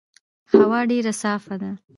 [0.53, 1.71] هوا ډېر صافه ده.